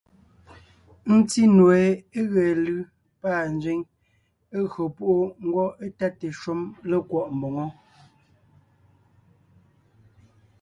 [1.15, 1.81] Ńtí nue
[2.17, 2.79] é ge lʉ́
[3.21, 3.79] pâ nzẅíŋ,
[4.57, 7.65] é gÿo púʼu, ngwɔ́ étáte shúm lékwɔ́ʼ mboŋó.